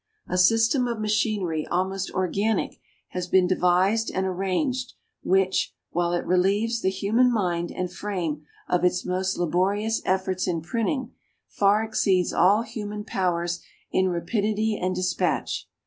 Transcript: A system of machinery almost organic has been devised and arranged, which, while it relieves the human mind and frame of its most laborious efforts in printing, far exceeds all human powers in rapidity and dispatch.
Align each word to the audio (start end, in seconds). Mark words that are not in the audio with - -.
A 0.27 0.35
system 0.35 0.87
of 0.87 0.99
machinery 0.99 1.67
almost 1.67 2.09
organic 2.09 2.79
has 3.09 3.27
been 3.27 3.45
devised 3.45 4.09
and 4.09 4.25
arranged, 4.25 4.93
which, 5.21 5.75
while 5.91 6.11
it 6.13 6.25
relieves 6.25 6.81
the 6.81 6.89
human 6.89 7.31
mind 7.31 7.71
and 7.71 7.93
frame 7.93 8.43
of 8.67 8.83
its 8.83 9.05
most 9.05 9.37
laborious 9.37 10.01
efforts 10.03 10.47
in 10.47 10.61
printing, 10.61 11.13
far 11.47 11.83
exceeds 11.83 12.33
all 12.33 12.63
human 12.63 13.03
powers 13.03 13.59
in 13.91 14.09
rapidity 14.09 14.75
and 14.75 14.95
dispatch. 14.95 15.69